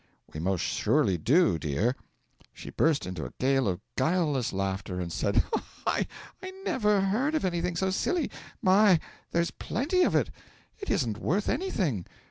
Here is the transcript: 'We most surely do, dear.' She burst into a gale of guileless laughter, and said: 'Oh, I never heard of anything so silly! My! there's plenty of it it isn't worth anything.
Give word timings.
'We 0.33 0.39
most 0.39 0.61
surely 0.63 1.19
do, 1.19 1.59
dear.' 1.59 1.95
She 2.53 2.71
burst 2.71 3.05
into 3.05 3.23
a 3.23 3.33
gale 3.37 3.67
of 3.67 3.81
guileless 3.95 4.51
laughter, 4.51 4.99
and 4.99 5.13
said: 5.13 5.43
'Oh, 5.55 5.61
I 5.85 6.07
never 6.65 7.01
heard 7.01 7.35
of 7.35 7.45
anything 7.45 7.75
so 7.75 7.91
silly! 7.91 8.31
My! 8.63 8.99
there's 9.29 9.51
plenty 9.51 10.01
of 10.01 10.15
it 10.15 10.31
it 10.79 10.89
isn't 10.89 11.19
worth 11.19 11.47
anything. 11.47 12.07